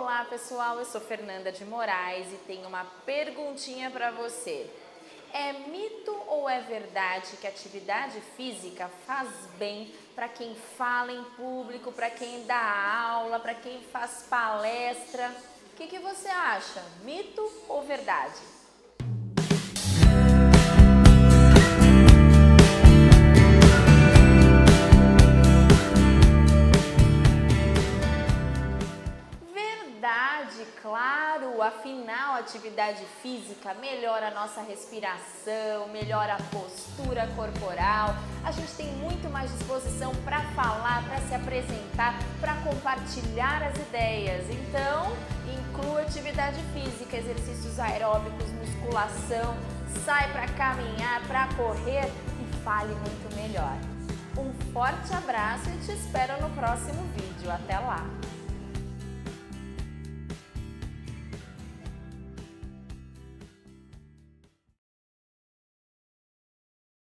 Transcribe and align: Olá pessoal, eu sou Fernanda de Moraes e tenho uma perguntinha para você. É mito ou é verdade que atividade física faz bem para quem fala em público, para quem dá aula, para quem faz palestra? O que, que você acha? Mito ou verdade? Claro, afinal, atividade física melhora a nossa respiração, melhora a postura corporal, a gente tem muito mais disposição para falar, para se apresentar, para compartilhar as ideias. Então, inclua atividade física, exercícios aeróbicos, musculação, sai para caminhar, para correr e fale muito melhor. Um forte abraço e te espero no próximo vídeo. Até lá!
Olá 0.00 0.24
pessoal, 0.24 0.78
eu 0.78 0.84
sou 0.84 1.00
Fernanda 1.00 1.50
de 1.50 1.64
Moraes 1.64 2.32
e 2.32 2.36
tenho 2.46 2.68
uma 2.68 2.84
perguntinha 3.04 3.90
para 3.90 4.12
você. 4.12 4.70
É 5.32 5.52
mito 5.52 6.16
ou 6.28 6.48
é 6.48 6.60
verdade 6.60 7.36
que 7.36 7.48
atividade 7.48 8.20
física 8.36 8.88
faz 9.04 9.28
bem 9.58 9.92
para 10.14 10.28
quem 10.28 10.54
fala 10.54 11.10
em 11.10 11.24
público, 11.36 11.90
para 11.90 12.08
quem 12.10 12.46
dá 12.46 13.10
aula, 13.10 13.40
para 13.40 13.56
quem 13.56 13.82
faz 13.82 14.24
palestra? 14.30 15.34
O 15.72 15.76
que, 15.76 15.88
que 15.88 15.98
você 15.98 16.28
acha? 16.28 16.80
Mito 17.02 17.42
ou 17.68 17.82
verdade? 17.82 18.40
Claro, 30.80 31.60
afinal, 31.62 32.36
atividade 32.36 33.04
física 33.22 33.74
melhora 33.74 34.28
a 34.28 34.30
nossa 34.30 34.60
respiração, 34.62 35.88
melhora 35.92 36.34
a 36.34 36.42
postura 36.44 37.26
corporal, 37.36 38.14
a 38.44 38.50
gente 38.52 38.72
tem 38.74 38.86
muito 38.94 39.28
mais 39.30 39.50
disposição 39.52 40.14
para 40.24 40.42
falar, 40.52 41.04
para 41.08 41.18
se 41.20 41.34
apresentar, 41.34 42.18
para 42.40 42.54
compartilhar 42.56 43.62
as 43.62 43.76
ideias. 43.78 44.44
Então, 44.50 45.16
inclua 45.52 46.02
atividade 46.02 46.60
física, 46.72 47.16
exercícios 47.16 47.78
aeróbicos, 47.78 48.50
musculação, 48.52 49.56
sai 50.04 50.30
para 50.32 50.46
caminhar, 50.48 51.26
para 51.26 51.48
correr 51.54 52.06
e 52.40 52.56
fale 52.64 52.94
muito 52.94 53.34
melhor. 53.36 53.76
Um 54.36 54.52
forte 54.72 55.12
abraço 55.12 55.68
e 55.70 55.78
te 55.84 55.92
espero 55.92 56.40
no 56.40 56.50
próximo 56.50 57.02
vídeo. 57.14 57.50
Até 57.50 57.78
lá! 57.78 58.06